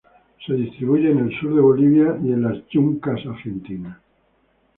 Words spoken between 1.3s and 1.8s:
sur de